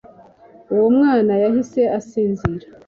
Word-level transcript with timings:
uwo 0.73 0.87
mwana 0.97 1.33
yahise 1.43 1.81
asinzira 1.99 2.65